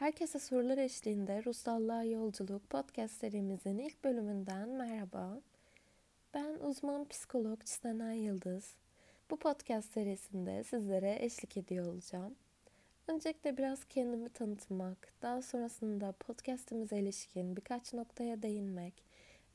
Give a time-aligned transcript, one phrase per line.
[0.00, 5.40] Herkese sorular eşliğinde Ruhsallığa Yolculuk podcast serimizin ilk bölümünden merhaba.
[6.34, 8.74] Ben uzman psikolog Çistenay Yıldız.
[9.30, 12.34] Bu podcast serisinde sizlere eşlik ediyor olacağım.
[13.08, 19.04] Öncelikle biraz kendimi tanıtmak, daha sonrasında podcastimize ilişkin birkaç noktaya değinmek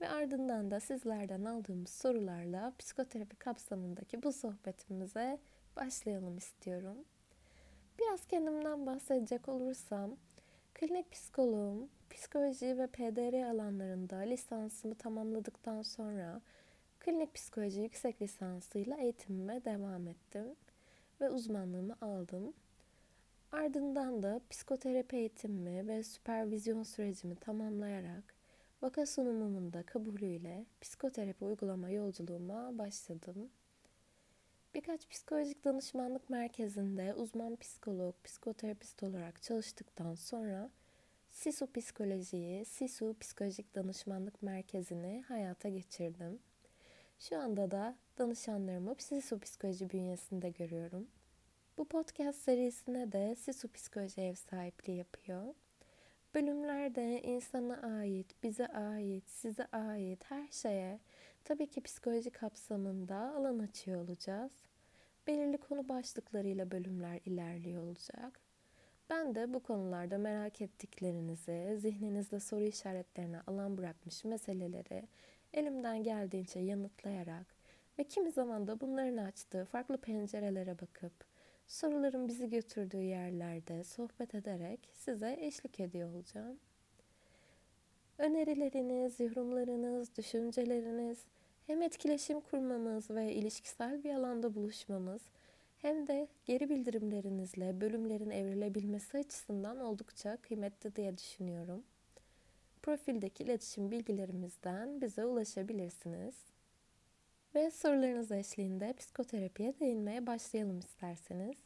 [0.02, 5.40] ve ardından da sizlerden aldığımız sorularla psikoterapi kapsamındaki bu sohbetimize
[5.76, 6.98] başlayalım istiyorum.
[8.00, 10.18] Biraz kendimden bahsedecek olursam,
[10.76, 16.42] klinik psikoloğum, psikoloji ve PDR alanlarında lisansımı tamamladıktan sonra
[17.00, 20.56] klinik psikoloji yüksek lisansıyla eğitimime devam ettim
[21.22, 22.54] ve uzmanlığımı aldım.
[23.52, 28.36] Ardından da psikoterapi eğitimimi ve süpervizyon sürecimi tamamlayarak
[28.82, 33.50] vaka sunumumun da kabulüyle psikoterapi uygulama yolculuğuma başladım.
[34.76, 40.70] Birkaç psikolojik danışmanlık merkezinde uzman psikolog, psikoterapist olarak çalıştıktan sonra
[41.30, 46.40] SISU Psikolojiyi, SISU Psikolojik Danışmanlık Merkezi'ni hayata geçirdim.
[47.20, 51.08] Şu anda da danışanlarımı SISU Psikoloji bünyesinde görüyorum.
[51.78, 55.54] Bu podcast serisine de SISU Psikoloji ev sahipliği yapıyor.
[56.34, 61.00] Bölümlerde insana ait, bize ait, size ait her şeye
[61.46, 64.52] tabii ki psikoloji kapsamında alan açıyor olacağız.
[65.28, 68.40] Belirli konu başlıklarıyla bölümler ilerliyor olacak.
[69.10, 75.08] Ben de bu konularda merak ettiklerinizi, zihninizde soru işaretlerine alan bırakmış meseleleri
[75.54, 77.46] elimden geldiğince yanıtlayarak
[78.00, 81.14] ve kimi zaman da bunların açtığı farklı pencerelere bakıp
[81.68, 86.60] soruların bizi götürdüğü yerlerde sohbet ederek size eşlik ediyor olacağım.
[88.18, 91.18] Önerileriniz, yorumlarınız, düşünceleriniz
[91.68, 95.22] hem etkileşim kurmamız ve ilişkisel bir alanda buluşmamız
[95.82, 101.84] hem de geri bildirimlerinizle bölümlerin evrilebilmesi açısından oldukça kıymetli diye düşünüyorum.
[102.82, 106.36] Profildeki iletişim bilgilerimizden bize ulaşabilirsiniz.
[107.56, 111.58] Ve sorularınız eşliğinde psikoterapiye değinmeye başlayalım isterseniz.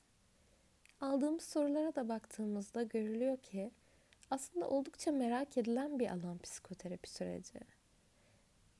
[1.01, 3.71] Aldığımız sorulara da baktığımızda görülüyor ki
[4.31, 7.59] aslında oldukça merak edilen bir alan psikoterapi süreci.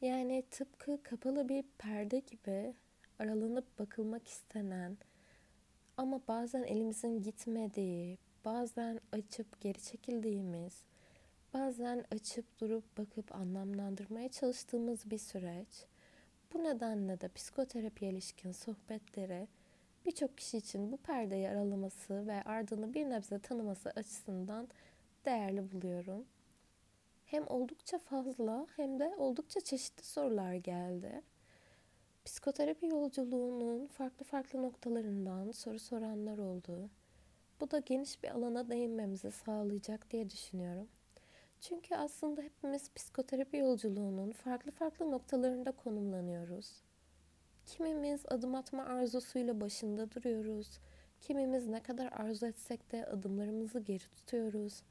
[0.01, 2.73] Yani tıpkı kapalı bir perde gibi
[3.19, 4.97] aralanıp bakılmak istenen
[5.97, 10.83] ama bazen elimizin gitmediği, bazen açıp geri çekildiğimiz,
[11.53, 15.85] bazen açıp durup bakıp anlamlandırmaya çalıştığımız bir süreç.
[16.53, 19.47] Bu nedenle de psikoterapiye ilişkin sohbetleri
[20.05, 24.67] birçok kişi için bu perdeyi aralaması ve ardını bir nebze tanıması açısından
[25.25, 26.25] değerli buluyorum.
[27.25, 31.21] Hem oldukça fazla hem de oldukça çeşitli sorular geldi.
[32.25, 36.89] Psikoterapi yolculuğunun farklı farklı noktalarından soru soranlar oldu.
[37.61, 40.87] Bu da geniş bir alana değinmemizi sağlayacak diye düşünüyorum.
[41.61, 46.81] Çünkü aslında hepimiz psikoterapi yolculuğunun farklı farklı noktalarında konumlanıyoruz.
[47.65, 50.79] Kimimiz adım atma arzusuyla başında duruyoruz.
[51.21, 54.83] Kimimiz ne kadar arzu etsek de adımlarımızı geri tutuyoruz.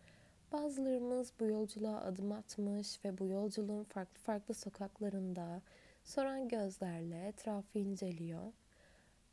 [0.52, 5.62] Bazılarımız bu yolculuğa adım atmış ve bu yolculuğun farklı farklı sokaklarında
[6.04, 8.52] soran gözlerle etrafı inceliyor.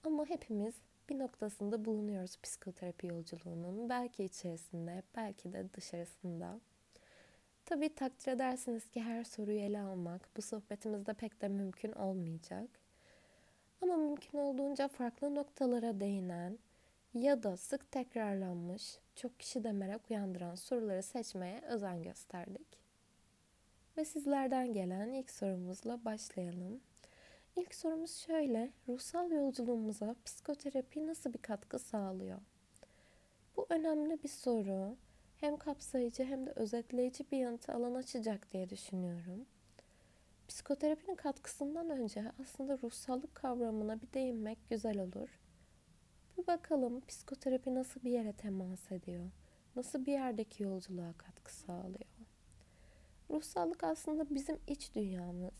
[0.03, 0.75] Ama hepimiz
[1.09, 3.89] bir noktasında bulunuyoruz psikoterapi yolculuğunun.
[3.89, 6.59] Belki içerisinde, belki de dışarısında.
[7.65, 12.69] Tabii takdir edersiniz ki her soruyu ele almak bu sohbetimizde pek de mümkün olmayacak.
[13.81, 16.57] Ama mümkün olduğunca farklı noktalara değinen
[17.15, 22.67] ya da sık tekrarlanmış, çok kişi de merak uyandıran soruları seçmeye özen gösterdik.
[23.97, 26.81] Ve sizlerden gelen ilk sorumuzla başlayalım.
[27.55, 32.39] İlk sorumuz şöyle, ruhsal yolculuğumuza psikoterapi nasıl bir katkı sağlıyor?
[33.57, 34.95] Bu önemli bir soru.
[35.37, 39.45] Hem kapsayıcı hem de özetleyici bir yanıtı alan açacak diye düşünüyorum.
[40.47, 45.29] Psikoterapinin katkısından önce aslında ruhsallık kavramına bir değinmek güzel olur.
[46.37, 49.29] Bir bakalım psikoterapi nasıl bir yere temas ediyor?
[49.75, 52.05] Nasıl bir yerdeki yolculuğa katkı sağlıyor?
[53.29, 55.53] Ruhsallık aslında bizim iç dünyamız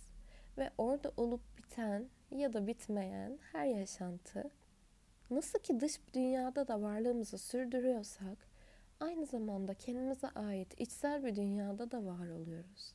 [0.58, 4.52] ve orada olup biten ya da bitmeyen her yaşantı
[5.30, 8.38] nasıl ki dış dünyada da varlığımızı sürdürüyorsak
[9.00, 12.94] aynı zamanda kendimize ait içsel bir dünyada da var oluyoruz.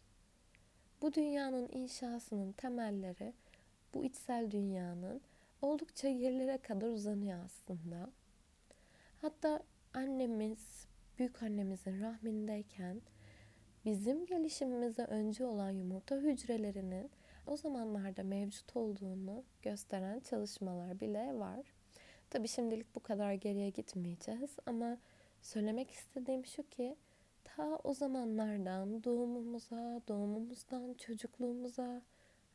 [1.02, 3.32] Bu dünyanın inşasının temelleri
[3.94, 5.20] bu içsel dünyanın
[5.62, 8.10] oldukça yerlere kadar uzanıyor aslında.
[9.22, 9.60] Hatta
[9.94, 10.86] annemiz,
[11.18, 13.00] büyük annemizin rahmindeyken
[13.84, 17.10] bizim gelişimimize önce olan yumurta hücrelerinin
[17.46, 21.66] o zamanlarda mevcut olduğunu gösteren çalışmalar bile var.
[22.30, 24.98] Tabi şimdilik bu kadar geriye gitmeyeceğiz ama
[25.42, 26.96] söylemek istediğim şu ki
[27.44, 32.02] ta o zamanlardan doğumumuza, doğumumuzdan çocukluğumuza,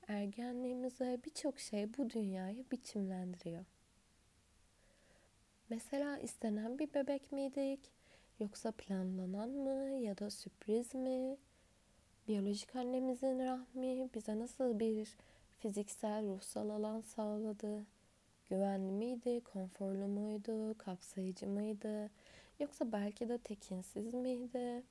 [0.08, 3.66] ergenliğimize birçok şey bu dünyayı biçimlendiriyor.
[5.70, 7.80] Mesela istenen bir bebek miydik?
[8.40, 11.38] Yoksa planlanan mı ya da sürpriz mi?
[12.28, 15.16] Biyolojik annemizin rahmi bize nasıl bir
[15.60, 17.86] fiziksel, ruhsal alan sağladı?
[18.50, 22.10] Güvenli miydi, konforlu muydu, kapsayıcı mıydı?
[22.60, 24.84] Yoksa belki de tekinsiz miydi?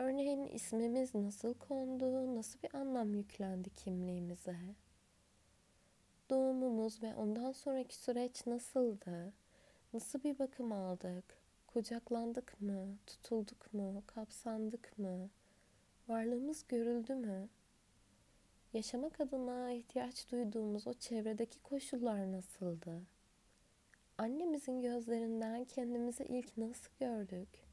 [0.00, 4.56] Örneğin ismimiz nasıl kondu, nasıl bir anlam yüklendi kimliğimize?
[6.30, 9.32] Doğumumuz ve ondan sonraki süreç nasıldı?
[9.92, 11.24] Nasıl bir bakım aldık?
[11.66, 12.96] Kucaklandık mı?
[13.06, 14.02] Tutulduk mu?
[14.06, 15.30] Kapsandık mı?
[16.08, 17.48] Varlığımız görüldü mü?
[18.72, 23.02] Yaşamak adına ihtiyaç duyduğumuz o çevredeki koşullar nasıldı?
[24.18, 27.69] Annemizin gözlerinden kendimizi ilk nasıl gördük?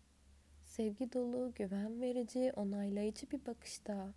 [0.78, 4.14] Sevgi dolu, güven verici, onaylayıcı bir bakışta,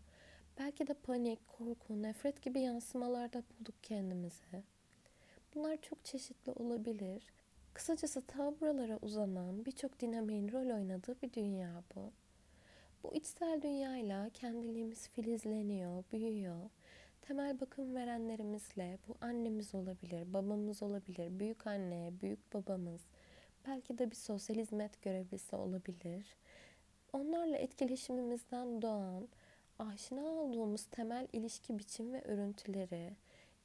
[0.59, 4.63] belki de panik, korku, nefret gibi yansımalarda bulduk kendimizi.
[5.55, 7.23] Bunlar çok çeşitli olabilir.
[7.75, 12.13] Kısacası ta buralara uzanan birçok dinamiğin rol oynadığı bir dünya bu.
[13.03, 16.71] Bu içsel dünyayla kendiliğimiz filizleniyor, büyüyor.
[17.23, 23.01] Temel bakım verenlerimizle bu annemiz olabilir, babamız olabilir, büyük anne, büyük babamız,
[23.67, 26.37] belki de bir sosyal hizmet görevlisi olabilir.
[27.13, 29.29] Onlarla etkileşimimizden doğan,
[29.79, 33.17] aşina olduğumuz temel ilişki biçim ve örüntüleri,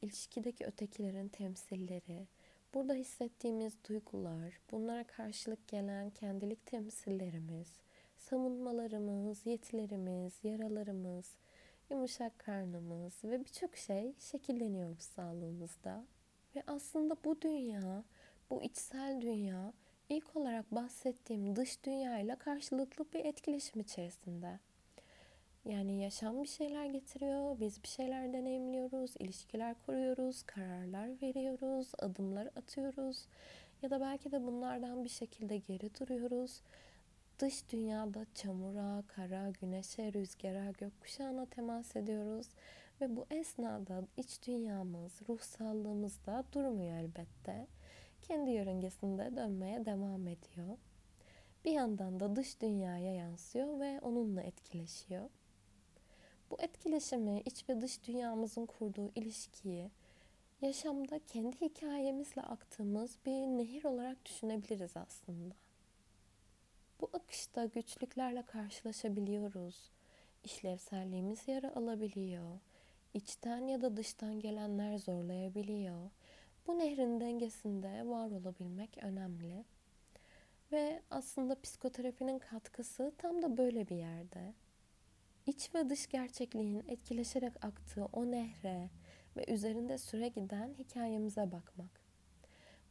[0.01, 2.27] ilişkideki ötekilerin temsilleri,
[2.74, 7.68] burada hissettiğimiz duygular, bunlara karşılık gelen kendilik temsillerimiz,
[8.18, 11.36] savunmalarımız, yetilerimiz, yaralarımız,
[11.89, 16.06] yumuşak karnımız ve birçok şey şekilleniyor bu sağlığımızda.
[16.56, 18.03] Ve aslında bu dünya,
[18.50, 19.74] bu içsel dünya
[20.10, 24.60] ilk olarak bahsettiğim dış dünyayla karşılıklı bir etkileşim içerisinde.
[25.66, 33.25] Yani yaşam bir şeyler getiriyor, biz bir şeyler deneyimliyoruz, ilişkiler kuruyoruz, kararlar veriyoruz, adımlar atıyoruz
[33.81, 36.62] ya da belki de bunlardan bir şekilde geri duruyoruz
[37.40, 42.48] dış dünyada çamura, kara, güneşe, rüzgara, gökkuşağına temas ediyoruz.
[43.01, 47.68] Ve bu esnada iç dünyamız, ruhsallığımız da durmuyor elbette.
[48.27, 50.77] Kendi yörüngesinde dönmeye devam ediyor.
[51.66, 55.30] Bir yandan da dış dünyaya yansıyor ve onunla etkileşiyor.
[56.50, 59.92] Bu etkileşimi iç ve dış dünyamızın kurduğu ilişkiyi
[60.62, 65.56] yaşamda kendi hikayemizle aktığımız bir nehir olarak düşünebiliriz aslında.
[67.01, 69.92] Bu akışta güçlüklerle karşılaşabiliyoruz.
[70.44, 72.60] İşlevselliğimiz yara alabiliyor.
[73.13, 76.10] İçten ya da dıştan gelenler zorlayabiliyor.
[76.67, 79.65] Bu nehrin dengesinde var olabilmek önemli.
[80.71, 84.53] Ve aslında psikoterapinin katkısı tam da böyle bir yerde.
[85.45, 88.89] İç ve dış gerçekliğin etkileşerek aktığı o nehre
[89.38, 92.01] ve üzerinde süre giden hikayemize bakmak.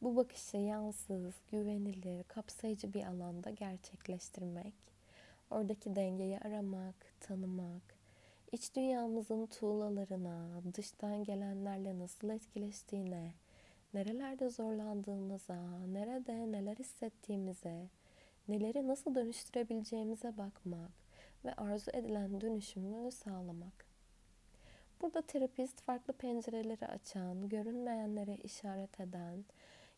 [0.01, 4.73] Bu bakışı yansız, güvenilir, kapsayıcı bir alanda gerçekleştirmek,
[5.49, 7.95] oradaki dengeyi aramak, tanımak,
[8.51, 13.33] iç dünyamızın tuğlalarına, dıştan gelenlerle nasıl etkileştiğine,
[13.95, 17.89] nerelerde zorlandığımıza, nerede neler hissettiğimize,
[18.47, 20.91] neleri nasıl dönüştürebileceğimize bakmak
[21.45, 23.85] ve arzu edilen dönüşümü sağlamak.
[25.01, 29.45] Burada terapist farklı pencereleri açan, görünmeyenlere işaret eden,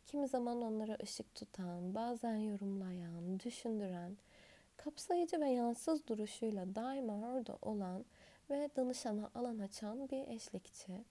[0.07, 4.17] Kimi zaman onlara ışık tutan, bazen yorumlayan, düşündüren,
[4.77, 8.05] kapsayıcı ve yansız duruşuyla daima orada olan
[8.49, 11.03] ve danışana alan açan bir eşlikçi.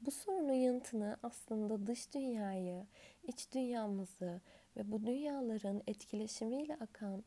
[0.00, 2.86] Bu sorunun yanıtını aslında dış dünyayı,
[3.22, 4.40] iç dünyamızı
[4.76, 7.24] ve bu dünyaların etkileşimiyle akan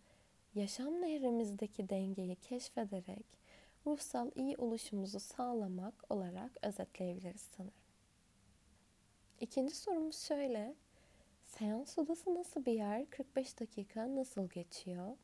[0.56, 3.25] yaşam nehrimizdeki dengeyi keşfederek
[3.86, 7.74] ruhsal iyi oluşumuzu sağlamak olarak özetleyebiliriz sanırım.
[9.40, 10.75] İkinci sorumuz şöyle.
[11.46, 13.10] Seans odası nasıl bir yer?
[13.10, 15.18] 45 dakika nasıl geçiyor?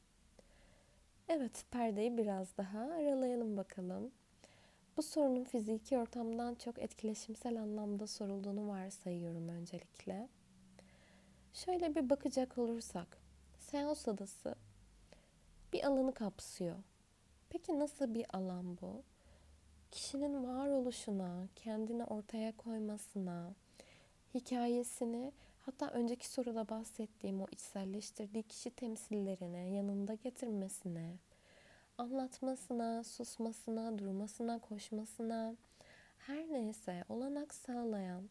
[1.30, 4.12] Evet, perdeyi biraz daha aralayalım bakalım.
[4.98, 10.28] Bu sorunun fiziki ortamdan çok etkileşimsel anlamda sorulduğunu varsayıyorum öncelikle.
[11.54, 13.18] Şöyle bir bakacak olursak,
[13.60, 14.56] seans odası
[15.74, 16.76] bir alanı kapsıyor.
[17.50, 19.04] Peki nasıl bir alan bu?
[19.92, 23.54] Kişinin varoluşuna, kendini ortaya koymasına,
[24.34, 25.32] hikayesini
[25.66, 31.18] hatta önceki soruda bahsettiğim o içselleştirdiği kişi temsillerine yanında getirmesine,
[31.98, 35.56] anlatmasına, susmasına, durmasına, koşmasına,
[36.18, 38.30] her neyse olanak sağlayan,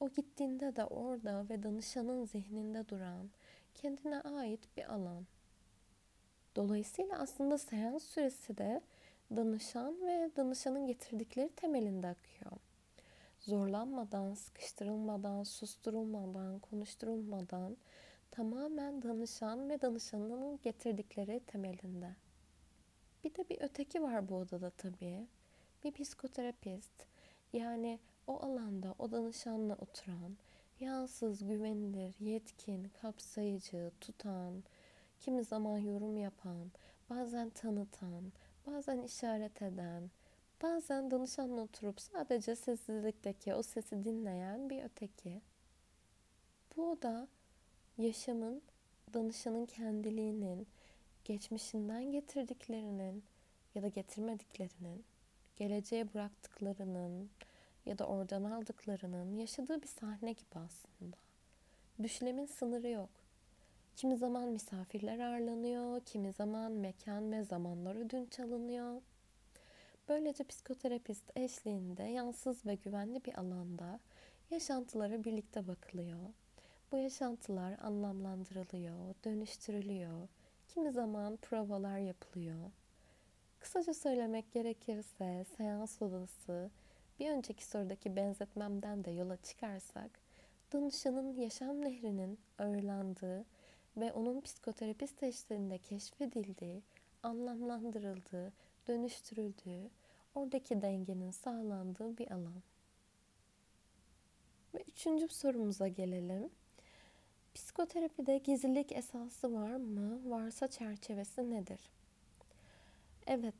[0.00, 3.30] o gittiğinde de orada ve danışanın zihninde duran,
[3.74, 5.26] kendine ait bir alan.
[6.56, 8.80] Dolayısıyla aslında seans süresi de
[9.36, 12.52] danışan ve danışanın getirdikleri temelinde akıyor.
[13.40, 17.76] Zorlanmadan, sıkıştırılmadan, susturulmadan, konuşturulmadan
[18.30, 22.27] tamamen danışan ve danışanın getirdikleri temelinde.
[23.24, 25.26] Bir de bir öteki var bu odada tabii.
[25.84, 27.06] Bir psikoterapist.
[27.52, 30.36] Yani o alanda o danışanla oturan,
[30.80, 34.64] yansız, güvenilir, yetkin, kapsayıcı, tutan,
[35.20, 36.72] kimi zaman yorum yapan,
[37.10, 38.32] bazen tanıtan,
[38.66, 40.10] bazen işaret eden,
[40.62, 45.40] bazen danışanla oturup sadece sessizlikteki o sesi dinleyen bir öteki.
[46.76, 47.28] Bu da
[47.98, 48.62] yaşamın,
[49.14, 50.66] danışanın kendiliğinin,
[51.28, 53.24] geçmişinden getirdiklerinin
[53.74, 55.04] ya da getirmediklerinin,
[55.56, 57.30] geleceğe bıraktıklarının
[57.86, 61.16] ya da oradan aldıklarının yaşadığı bir sahne gibi aslında.
[62.02, 63.10] Düşlemin sınırı yok.
[63.96, 69.02] Kimi zaman misafirler ağırlanıyor, kimi zaman mekan ve zamanlar ödünç alınıyor.
[70.08, 74.00] Böylece psikoterapist eşliğinde yansız ve güvenli bir alanda
[74.50, 76.18] yaşantılara birlikte bakılıyor.
[76.92, 80.28] Bu yaşantılar anlamlandırılıyor, dönüştürülüyor.
[80.78, 82.70] Kimi zaman provalar yapılıyor.
[83.58, 86.70] Kısaca söylemek gerekirse seans odası
[87.20, 90.10] bir önceki sorudaki benzetmemden de yola çıkarsak
[90.72, 93.44] danışanın yaşam nehrinin ağırlandığı
[93.96, 96.82] ve onun psikoterapist eşliğinde keşfedildiği,
[97.22, 98.52] anlamlandırıldığı,
[98.88, 99.90] dönüştürüldüğü,
[100.34, 102.62] oradaki dengenin sağlandığı bir alan.
[104.74, 106.50] Ve üçüncü sorumuza gelelim.
[107.58, 110.30] Psikoterapide gizlilik esası var mı?
[110.30, 111.80] Varsa çerçevesi nedir?
[113.26, 113.54] Evet,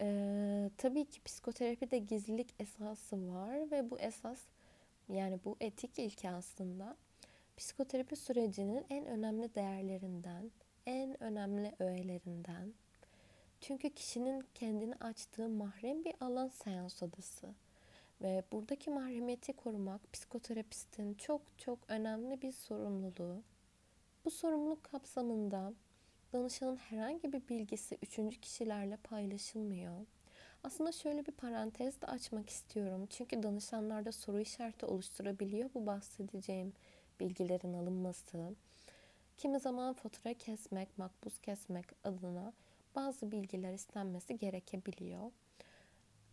[0.00, 4.38] e, tabii ki psikoterapide gizlilik esası var ve bu esas
[5.08, 6.96] yani bu etik ilke aslında
[7.56, 10.50] psikoterapi sürecinin en önemli değerlerinden,
[10.86, 12.72] en önemli öğelerinden.
[13.60, 17.48] Çünkü kişinin kendini açtığı mahrem bir alan seans odası.
[18.22, 23.42] Ve buradaki mahremiyeti korumak psikoterapistin çok çok önemli bir sorumluluğu.
[24.24, 25.72] Bu sorumluluk kapsamında
[26.32, 30.06] danışanın herhangi bir bilgisi üçüncü kişilerle paylaşılmıyor.
[30.64, 33.06] Aslında şöyle bir parantez de açmak istiyorum.
[33.10, 36.72] Çünkü danışanlarda soru işareti oluşturabiliyor bu bahsedeceğim
[37.20, 38.54] bilgilerin alınması.
[39.36, 42.52] Kimi zaman fatura kesmek, makbuz kesmek adına
[42.94, 45.30] bazı bilgiler istenmesi gerekebiliyor.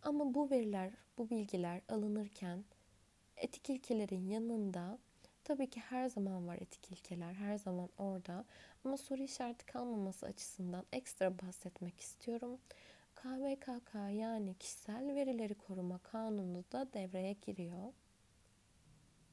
[0.02, 2.64] Ama bu veriler, bu bilgiler alınırken
[3.36, 4.98] etik ilkelerin yanında
[5.44, 8.44] tabii ki her zaman var etik ilkeler, her zaman orada.
[8.84, 12.58] Ama soru işareti kalmaması açısından ekstra bahsetmek istiyorum.
[13.14, 17.92] KVKK yani Kişisel Verileri Koruma Kanunu da devreye giriyor.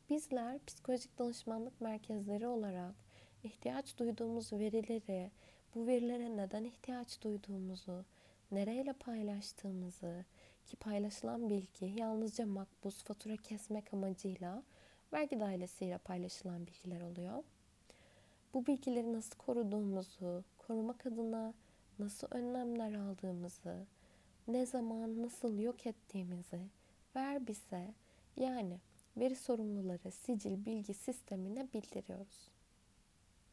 [0.10, 2.96] Bizler psikolojik danışmanlık merkezleri olarak
[3.44, 5.32] ihtiyaç duyduğumuz verileri,
[5.76, 8.06] bu verilere neden ihtiyaç duyduğumuzu,
[8.52, 10.26] nereyle paylaştığımızı
[10.70, 14.64] ki paylaşılan bilgi yalnızca makbuz fatura kesmek amacıyla
[15.14, 17.44] vergi dairesiyle paylaşılan bilgiler oluyor.
[18.54, 21.54] Bu bilgileri nasıl koruduğumuzu, korumak adına
[22.00, 23.86] nasıl önlemler aldığımızı,
[24.48, 26.60] ne zaman nasıl yok ettiğimizi
[27.16, 27.94] ver bize
[28.38, 28.78] yani
[29.18, 32.50] veri sorumluları sicil bilgi sistemine bildiriyoruz.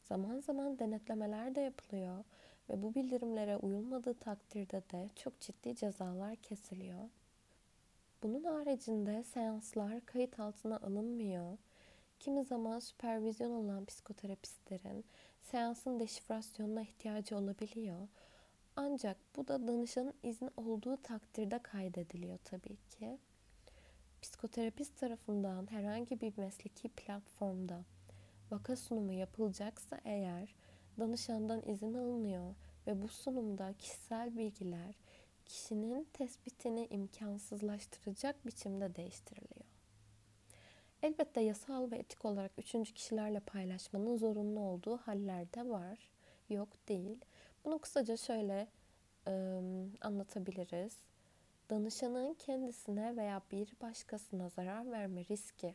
[0.03, 2.25] Zaman zaman denetlemeler de yapılıyor
[2.71, 7.09] ve bu bildirimlere uyulmadığı takdirde de çok ciddi cezalar kesiliyor.
[8.23, 11.59] Bunun haricinde seanslar kayıt altına alınmıyor.
[12.19, 15.05] Kimi zaman süpervizyon olan psikoterapistlerin
[15.43, 18.09] seansın deşifrasyonuna ihtiyacı olabiliyor.
[18.77, 23.19] Ancak bu da danışanın izni olduğu takdirde kaydediliyor tabii ki.
[24.23, 27.85] Psikoterapist tarafından herhangi bir mesleki platformda
[28.51, 30.55] vaka sunumu yapılacaksa eğer
[30.99, 32.55] danışandan izin alınıyor
[32.87, 34.95] ve bu sunumda kişisel bilgiler
[35.47, 39.67] kişinin tespitini imkansızlaştıracak biçimde değiştiriliyor.
[41.03, 45.99] Elbette yasal ve etik olarak üçüncü kişilerle paylaşmanın zorunlu olduğu haller de var.
[46.51, 47.19] Yok değil.
[47.65, 48.69] Bunu kısaca şöyle
[49.27, 49.33] e,
[50.01, 50.97] anlatabiliriz.
[51.71, 55.75] Danışanın kendisine veya bir başkasına zarar verme riski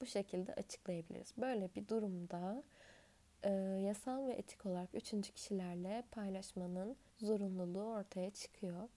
[0.00, 1.32] bu şekilde açıklayabiliriz.
[1.38, 2.62] Böyle bir durumda
[3.46, 3.50] e,
[3.86, 8.88] yasal ve etik olarak üçüncü kişilerle paylaşmanın zorunluluğu ortaya çıkıyor.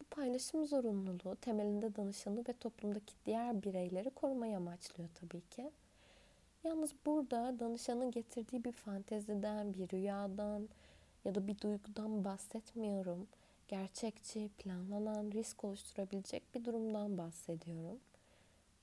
[0.00, 5.70] Bu paylaşım zorunluluğu temelinde danışanı ve toplumdaki diğer bireyleri korumayı amaçlıyor tabii ki.
[6.64, 10.68] Yalnız burada danışanın getirdiği bir fanteziden, bir rüyadan
[11.24, 13.26] ya da bir duygudan bahsetmiyorum.
[13.68, 17.98] Gerçekçi, planlanan, risk oluşturabilecek bir durumdan bahsediyorum.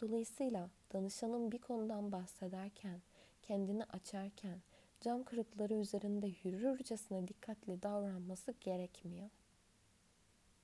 [0.02, 3.02] Dolayısıyla danışanın bir konudan bahsederken,
[3.42, 4.58] kendini açarken
[5.02, 9.30] cam kırıkları üzerinde yürürcesine dikkatli davranması gerekmiyor.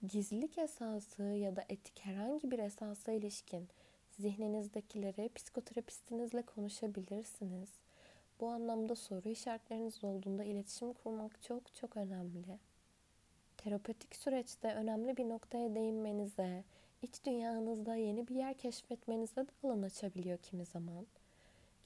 [0.08, 3.67] Gizlilik esası ya da etik herhangi bir esasa ilişkin
[4.20, 7.70] zihninizdekileri psikoterapistinizle konuşabilirsiniz.
[8.39, 12.60] Bu anlamda soru işaretleriniz olduğunda iletişim kurmak çok çok önemli.
[13.58, 16.63] Terapötik süreçte önemli bir noktaya değinmenize,
[17.01, 21.08] iç dünyanızda yeni bir yer keşfetmenize de alan açabiliyor kimi zaman.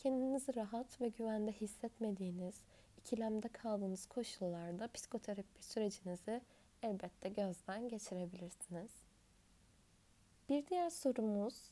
[0.03, 2.55] Kendinizi rahat ve güvende hissetmediğiniz,
[2.97, 6.41] ikilemde kaldığınız koşullarda psikoterapi sürecinizi
[6.83, 8.91] elbette gözden geçirebilirsiniz.
[10.49, 11.71] Bir diğer sorumuz,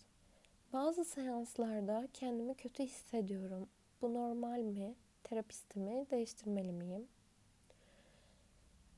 [0.73, 3.69] bazı seanslarda kendimi kötü hissediyorum.
[4.01, 4.95] Bu normal mi?
[5.23, 7.07] Terapistimi değiştirmeli miyim?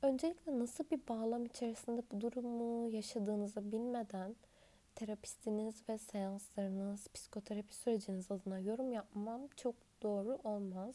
[0.02, 4.36] Öncelikle nasıl bir bağlam içerisinde bu durumu yaşadığınızı bilmeden
[4.94, 10.94] terapistiniz ve seanslarınız, psikoterapi süreciniz adına yorum yapmam çok doğru olmaz.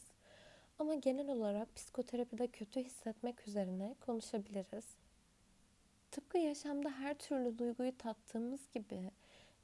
[0.79, 4.85] Ama genel olarak psikoterapide kötü hissetmek üzerine konuşabiliriz.
[6.11, 9.11] Tıpkı yaşamda her türlü duyguyu tattığımız gibi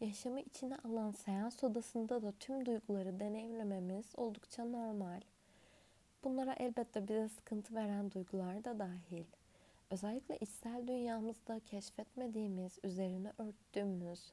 [0.01, 5.21] yaşamı içine alan seans odasında da tüm duyguları deneyimlememiz oldukça normal.
[6.23, 9.25] Bunlara elbette bize sıkıntı veren duygular da dahil.
[9.93, 14.31] Özellikle içsel dünyamızda keşfetmediğimiz, üzerine örttüğümüz,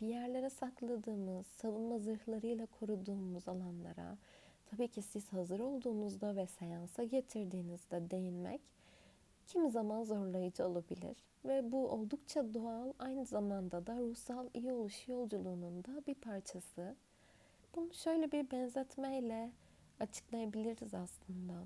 [0.00, 4.18] bir yerlere sakladığımız, savunma zırhlarıyla koruduğumuz alanlara
[4.66, 8.60] tabii ki siz hazır olduğunuzda ve seansa getirdiğinizde değinmek
[9.46, 15.84] kimi zaman zorlayıcı olabilir ve bu oldukça doğal aynı zamanda da ruhsal iyi oluş yolculuğunun
[15.84, 16.96] da bir parçası.
[17.74, 19.50] Bunu şöyle bir benzetmeyle
[20.00, 21.64] açıklayabiliriz aslında.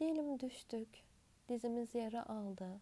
[0.00, 0.88] Diyelim düştük,
[1.48, 2.80] dizimiz yara aldı.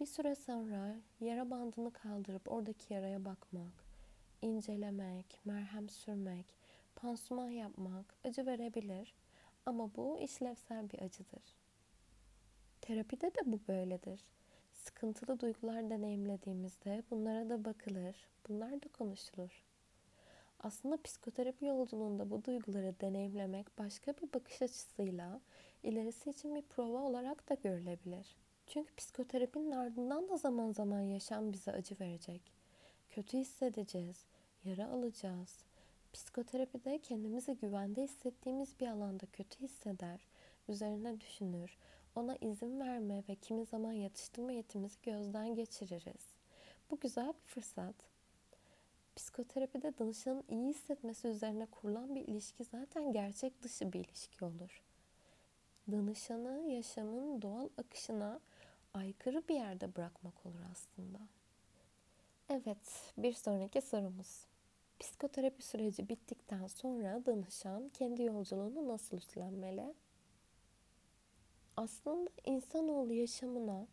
[0.00, 3.84] Bir süre sonra yara bandını kaldırıp oradaki yaraya bakmak,
[4.42, 6.46] incelemek, merhem sürmek,
[6.96, 9.14] pansuman yapmak acı verebilir
[9.66, 11.42] ama bu işlevsel bir acıdır.
[12.80, 14.20] Terapide de bu böyledir.
[14.72, 18.16] Sıkıntılı duygular deneyimlediğimizde bunlara da bakılır,
[18.48, 19.62] bunlar da konuşulur.
[20.60, 25.40] Aslında psikoterapi yolculuğunda bu duyguları deneyimlemek başka bir bakış açısıyla
[25.82, 28.36] ilerisi için bir prova olarak da görülebilir.
[28.66, 32.52] Çünkü psikoterapinin ardından da zaman zaman yaşam bize acı verecek.
[33.10, 34.24] Kötü hissedeceğiz,
[34.64, 35.58] yara alacağız.
[36.12, 40.26] Psikoterapide kendimizi güvende hissettiğimiz bir alanda kötü hisseder,
[40.68, 41.76] üzerine düşünür,
[42.16, 46.26] ona izin verme ve kimi zaman yatıştırma yetimizi gözden geçiririz.
[46.90, 47.94] Bu güzel bir fırsat.
[49.16, 54.82] Psikoterapide danışanın iyi hissetmesi üzerine kurulan bir ilişki zaten gerçek dışı bir ilişki olur.
[55.90, 58.40] Danışanı yaşamın doğal akışına
[58.94, 61.18] aykırı bir yerde bırakmak olur aslında.
[62.48, 64.46] Evet, bir sonraki sorumuz.
[65.00, 69.94] Psikoterapi süreci bittikten sonra danışan kendi yolculuğunu nasıl üstlenmeli?
[71.76, 73.86] Aslında insanoğlu yaşamına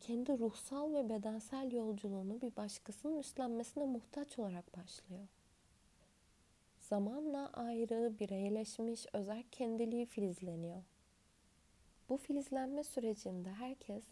[0.00, 5.28] kendi ruhsal ve bedensel yolculuğunu bir başkasının üstlenmesine muhtaç olarak başlıyor.
[6.78, 10.82] Zamanla ayrı, bireyleşmiş, özel kendiliği filizleniyor.
[12.12, 14.04] Bu filizlenme sürecinde herkes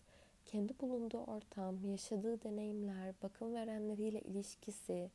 [0.46, 5.10] kendi bulunduğu ortam, yaşadığı deneyimler, bakım verenleriyle ilişkisi,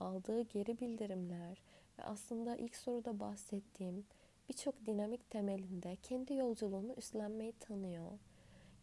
[0.00, 1.62] aldığı geri bildirimler
[1.98, 4.06] ve aslında ilk soruda bahsettiğim
[4.48, 8.18] birçok dinamik temelinde kendi yolculuğunu üstlenmeyi tanıyor.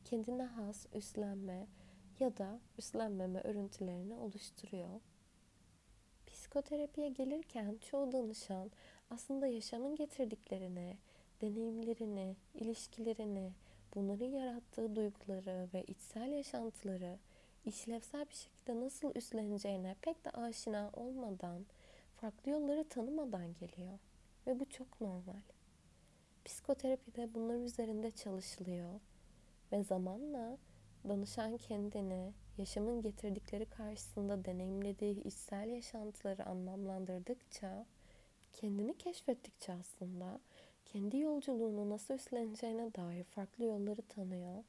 [0.05, 1.67] Kendine has üstlenme
[2.19, 5.01] ya da üstlenmeme örüntülerini oluşturuyor.
[6.27, 8.71] Psikoterapiye gelirken çoğu danışan
[9.09, 10.97] aslında yaşamın getirdiklerini,
[11.41, 13.51] deneyimlerini, ilişkilerini,
[13.95, 17.17] bunların yarattığı duyguları ve içsel yaşantıları
[17.65, 21.65] işlevsel bir şekilde nasıl üstleneceğine pek de aşina olmadan,
[22.15, 23.99] farklı yolları tanımadan geliyor.
[24.47, 25.41] Ve bu çok normal.
[26.45, 28.99] Psikoterapide bunlar üzerinde çalışılıyor
[29.71, 30.57] ve zamanla
[31.07, 37.85] danışan kendini yaşamın getirdikleri karşısında deneyimlediği içsel yaşantıları anlamlandırdıkça,
[38.53, 40.39] kendini keşfettikçe aslında
[40.93, 44.63] kendi yolculuğunu nasıl üstleneceğine dair farklı yolları tanıyor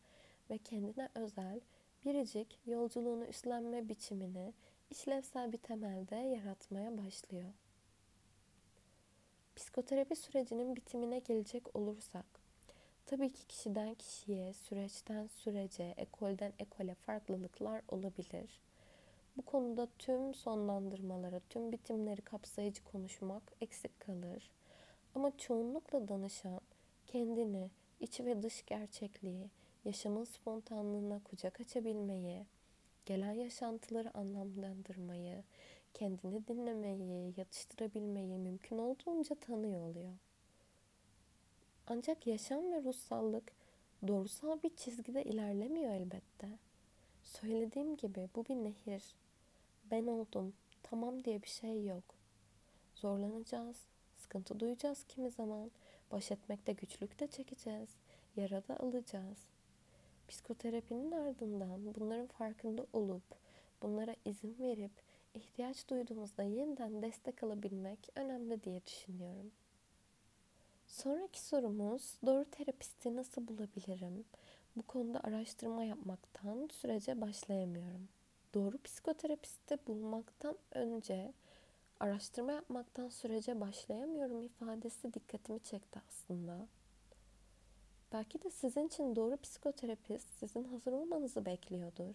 [0.51, 1.61] ve kendine özel
[2.05, 4.53] biricik yolculuğunu üstlenme biçimini
[4.91, 7.51] işlevsel bir temelde yaratmaya başlıyor.
[9.57, 12.27] Psikoterapi sürecinin bitimine gelecek olursak,
[13.07, 18.61] tabii ki kişiden kişiye, süreçten sürece, ekolden ekole farklılıklar olabilir.
[19.37, 24.51] Bu konuda tüm sonlandırmaları, tüm bitimleri kapsayıcı konuşmak eksik kalır.
[25.19, 26.61] Ama çoğunlukla danışan
[27.07, 29.51] kendini, iç ve dış gerçekliği,
[29.85, 32.47] yaşamın spontanlığına kucak açabilmeyi,
[33.07, 35.43] gelen yaşantıları anlamlandırmayı,
[35.95, 40.13] kendini dinlemeyi, yatıştırabilmeyi mümkün olduğunca tanıyor oluyor.
[41.87, 43.53] Ancak yaşam ve ruhsallık
[44.09, 46.49] doğrusal bir çizgide ilerlemiyor elbette.
[47.23, 49.15] Söylediğim gibi bu bir nehir.
[49.91, 50.53] Ben oldum,
[50.83, 52.05] tamam diye bir şey yok.
[52.95, 53.77] Zorlanacağız,
[54.29, 55.71] sıkıntı duyacağız kimi zaman,
[56.13, 57.89] baş etmekte güçlük de çekeceğiz,
[58.37, 59.39] yara da alacağız.
[60.29, 63.23] Psikoterapinin ardından bunların farkında olup,
[63.83, 64.91] bunlara izin verip,
[65.35, 69.51] ihtiyaç duyduğumuzda yeniden destek alabilmek önemli diye düşünüyorum.
[70.87, 74.25] Sonraki sorumuz doğru terapisti nasıl bulabilirim?
[74.77, 78.09] Bu konuda araştırma yapmaktan sürece başlayamıyorum.
[78.55, 81.33] Doğru psikoterapisti bulmaktan önce
[82.01, 86.67] araştırma yapmaktan sürece başlayamıyorum ifadesi dikkatimi çekti aslında.
[88.13, 92.15] Belki de sizin için doğru psikoterapist sizin hazır olmanızı bekliyordur.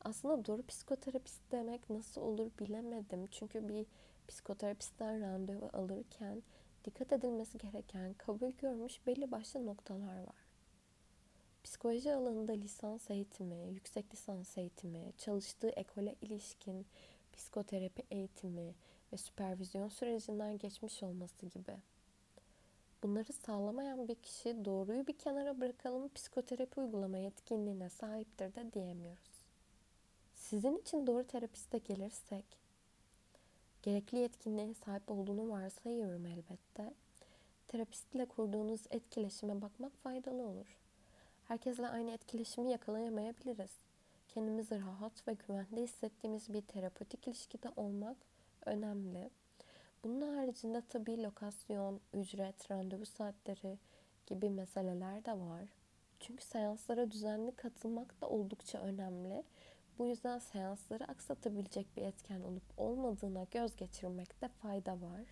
[0.00, 3.26] Aslında doğru psikoterapist demek nasıl olur bilemedim.
[3.26, 3.86] Çünkü bir
[4.28, 6.42] psikoterapistten randevu alırken
[6.84, 10.50] dikkat edilmesi gereken kabul görmüş belli başlı noktalar var.
[11.64, 16.86] Psikoloji alanında lisans eğitimi, yüksek lisans eğitimi, çalıştığı ekole ilişkin
[17.40, 18.74] psikoterapi eğitimi
[19.12, 21.76] ve süpervizyon sürecinden geçmiş olması gibi.
[23.02, 29.44] Bunları sağlamayan bir kişi doğruyu bir kenara bırakalım psikoterapi uygulama yetkinliğine sahiptir de diyemiyoruz.
[30.34, 32.44] Sizin için doğru terapiste gelirsek,
[33.82, 36.94] gerekli yetkinliğe sahip olduğunu varsayıyorum elbette.
[37.68, 40.78] Terapistle kurduğunuz etkileşime bakmak faydalı olur.
[41.48, 43.89] Herkesle aynı etkileşimi yakalayamayabiliriz.
[44.34, 48.16] Kendimizi rahat ve güvende hissettiğimiz bir terapötik ilişkide olmak
[48.66, 49.30] önemli.
[50.04, 53.78] Bunun haricinde tabii lokasyon, ücret, randevu saatleri
[54.26, 55.68] gibi meseleler de var.
[56.20, 59.42] Çünkü seanslara düzenli katılmak da oldukça önemli.
[59.98, 65.24] Bu yüzden seansları aksatabilecek bir etken olup olmadığına göz geçirmekte fayda var.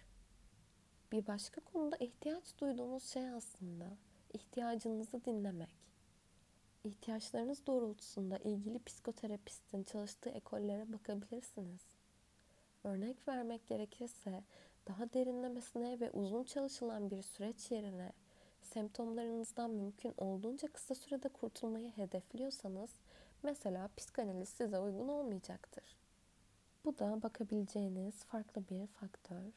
[1.12, 3.87] Bir başka konuda ihtiyaç duyduğunuz şey aslında
[4.32, 5.88] ihtiyacınızı dinlemek.
[6.85, 11.81] İhtiyaçlarınız doğrultusunda ilgili psikoterapistin çalıştığı ekollere bakabilirsiniz.
[12.85, 14.43] Örnek vermek gerekirse
[14.88, 18.12] daha derinlemesine ve uzun çalışılan bir süreç yerine
[18.62, 22.91] semptomlarınızdan mümkün olduğunca kısa sürede kurtulmayı hedefliyorsanız
[23.43, 25.97] mesela psikanaliz size uygun olmayacaktır.
[26.85, 29.53] Bu da bakabileceğiniz farklı bir faktör.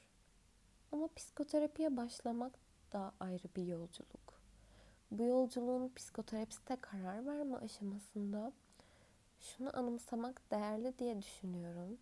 [0.92, 2.54] Ama psikoterapiye başlamak
[2.94, 4.31] da ayrı bir yolculuk.
[5.12, 8.52] Bu yolculuğun psikoterapiste karar verme aşamasında
[9.40, 11.98] şunu anımsamak değerli diye düşünüyorum.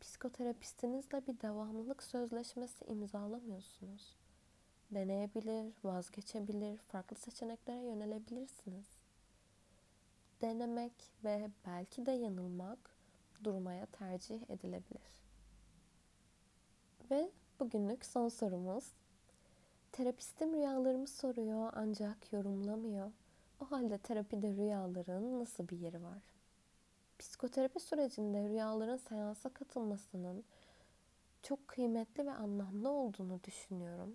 [0.00, 4.16] Psikoterapistinizle bir devamlılık sözleşmesi imzalamıyorsunuz.
[4.90, 8.86] Deneyebilir, vazgeçebilir, farklı seçeneklere yönelebilirsiniz.
[10.42, 10.92] Denemek
[11.24, 12.78] ve belki de yanılmak
[13.44, 15.22] durmaya tercih edilebilir.
[17.10, 18.92] Ve bugünlük son sorumuz
[19.96, 23.12] Terapistim rüyalarımı soruyor ancak yorumlamıyor.
[23.60, 26.22] O halde terapide rüyaların nasıl bir yeri var?
[27.18, 30.44] Psikoterapi sürecinde rüyaların seansa katılmasının
[31.42, 34.14] çok kıymetli ve anlamlı olduğunu düşünüyorum.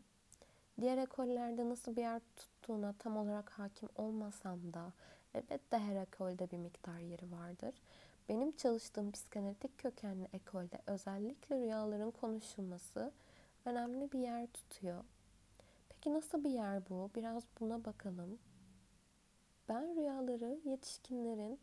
[0.81, 4.93] Diğer ekollerde nasıl bir yer tuttuğuna tam olarak hakim olmasam da
[5.33, 7.75] elbette her ekolde bir miktar yeri vardır.
[8.29, 13.11] Benim çalıştığım psikanalitik kökenli ekolde özellikle rüyaların konuşulması
[13.65, 15.03] önemli bir yer tutuyor.
[16.03, 17.09] Peki nasıl bir yer bu?
[17.15, 18.39] Biraz buna bakalım.
[19.69, 21.59] Ben rüyaları yetişkinlerin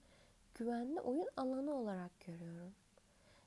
[0.55, 2.73] güvenli oyun alanı olarak görüyorum.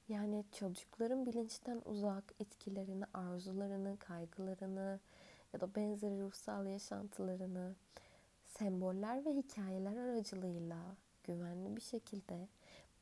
[0.10, 4.99] Yani çocukların bilinçten uzak etkilerini, arzularını, kaygılarını
[5.54, 7.75] ya da benzeri ruhsal yaşantılarını
[8.45, 12.47] semboller ve hikayeler aracılığıyla güvenli bir şekilde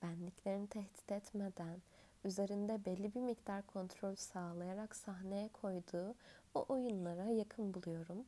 [0.02, 1.82] benliklerini tehdit etmeden
[2.24, 6.16] üzerinde belli bir miktar kontrol sağlayarak sahneye koyduğu
[6.56, 8.26] o oyunlara yakın buluyorum.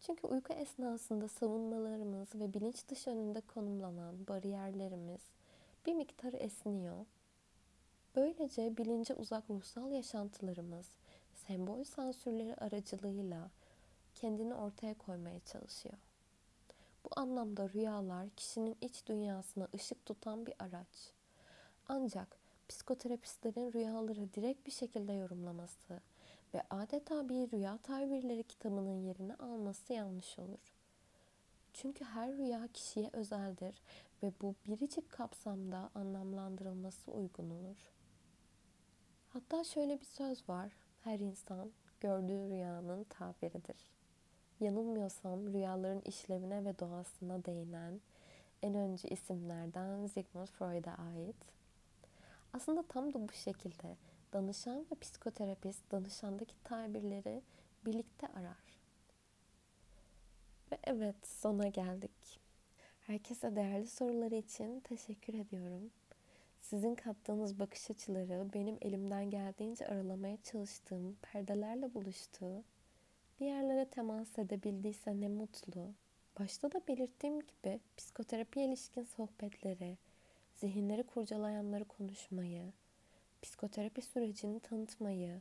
[0.00, 5.20] Çünkü uyku esnasında savunmalarımız ve bilinç dışı önünde konumlanan bariyerlerimiz
[5.86, 7.06] bir miktar esniyor.
[8.16, 10.86] Böylece bilince uzak ruhsal yaşantılarımız
[11.34, 13.50] sembol sansürleri aracılığıyla
[14.14, 15.94] kendini ortaya koymaya çalışıyor.
[17.04, 21.12] Bu anlamda rüyalar kişinin iç dünyasına ışık tutan bir araç.
[21.88, 22.39] Ancak
[22.70, 26.00] psikoterapistlerin rüyaları direkt bir şekilde yorumlaması
[26.54, 30.74] ve adeta bir rüya tabirleri kitabının yerini alması yanlış olur.
[31.72, 33.82] Çünkü her rüya kişiye özeldir
[34.22, 37.92] ve bu biricik kapsamda anlamlandırılması uygun olur.
[39.28, 40.72] Hatta şöyle bir söz var.
[41.04, 43.90] Her insan gördüğü rüyanın tabiridir.
[44.60, 48.00] Yanılmıyorsam rüyaların işlevine ve doğasına değinen
[48.62, 51.59] en önce isimlerden Sigmund Freud'a ait.
[52.52, 53.96] Aslında tam da bu şekilde
[54.32, 57.42] danışan ve psikoterapist danışandaki tabirleri
[57.86, 58.80] birlikte arar.
[60.72, 62.40] Ve evet sona geldik.
[63.00, 65.90] Herkese değerli soruları için teşekkür ediyorum.
[66.60, 72.64] Sizin kattığınız bakış açıları benim elimden geldiğince aralamaya çalıştığım perdelerle buluştuğu,
[73.40, 75.94] bir yerlere temas edebildiyse ne mutlu.
[76.38, 79.98] Başta da belirttiğim gibi psikoterapi ilişkin sohbetleri,
[80.60, 82.72] zihinleri kurcalayanları konuşmayı,
[83.42, 85.40] psikoterapi sürecini tanıtmayı,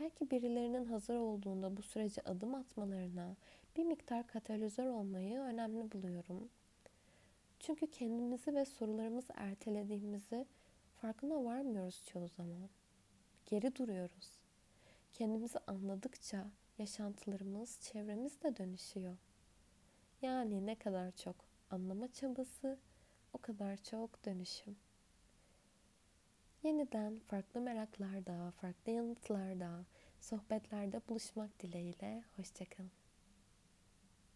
[0.00, 3.36] belki birilerinin hazır olduğunda bu sürece adım atmalarına
[3.76, 6.48] bir miktar katalizör olmayı önemli buluyorum.
[7.60, 10.46] Çünkü kendimizi ve sorularımızı ertelediğimizi
[10.96, 12.68] farkına varmıyoruz çoğu zaman.
[13.46, 14.30] Geri duruyoruz.
[15.12, 16.46] Kendimizi anladıkça
[16.78, 19.16] yaşantılarımız, çevremiz de dönüşüyor.
[20.22, 21.36] Yani ne kadar çok
[21.70, 22.78] anlama çabası,
[23.36, 24.76] o kadar çok dönüşüm.
[26.62, 29.84] Yeniden farklı meraklarda, farklı yanıtlarda,
[30.20, 32.24] sohbetlerde buluşmak dileğiyle.
[32.36, 32.95] Hoşçakalın.